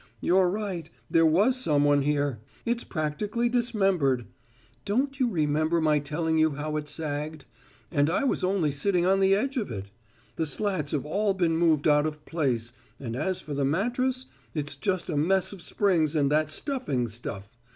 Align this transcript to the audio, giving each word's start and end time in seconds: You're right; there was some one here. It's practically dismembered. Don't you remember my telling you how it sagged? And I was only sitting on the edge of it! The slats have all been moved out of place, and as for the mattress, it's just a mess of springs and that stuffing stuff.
You're 0.19 0.49
right; 0.49 0.89
there 1.11 1.27
was 1.27 1.55
some 1.57 1.83
one 1.83 2.01
here. 2.01 2.39
It's 2.65 2.83
practically 2.83 3.49
dismembered. 3.49 4.25
Don't 4.83 5.19
you 5.19 5.29
remember 5.29 5.79
my 5.79 5.99
telling 5.99 6.39
you 6.39 6.53
how 6.55 6.75
it 6.77 6.89
sagged? 6.89 7.45
And 7.91 8.09
I 8.09 8.23
was 8.23 8.43
only 8.43 8.71
sitting 8.71 9.05
on 9.05 9.19
the 9.19 9.35
edge 9.35 9.57
of 9.57 9.69
it! 9.69 9.91
The 10.37 10.47
slats 10.47 10.91
have 10.93 11.05
all 11.05 11.35
been 11.35 11.55
moved 11.55 11.87
out 11.87 12.07
of 12.07 12.25
place, 12.25 12.73
and 12.99 13.15
as 13.15 13.41
for 13.41 13.53
the 13.53 13.63
mattress, 13.63 14.25
it's 14.55 14.75
just 14.75 15.07
a 15.07 15.15
mess 15.15 15.53
of 15.53 15.61
springs 15.61 16.15
and 16.15 16.31
that 16.31 16.49
stuffing 16.49 17.07
stuff. 17.07 17.51